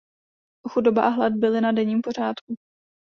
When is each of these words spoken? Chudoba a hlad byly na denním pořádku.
Chudoba 0.67 1.01
a 1.03 1.09
hlad 1.09 1.33
byly 1.33 1.61
na 1.61 1.71
denním 1.71 2.01
pořádku. 2.01 2.55